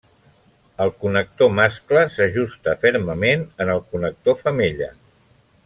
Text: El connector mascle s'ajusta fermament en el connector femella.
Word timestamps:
El 0.85 0.93
connector 1.03 1.51
mascle 1.59 2.01
s'ajusta 2.15 2.75
fermament 2.85 3.45
en 3.65 3.73
el 3.77 3.85
connector 3.93 4.41
femella. 4.43 4.89